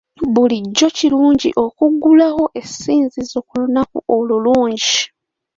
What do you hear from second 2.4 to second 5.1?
essinzizo ku lunaku olulungi.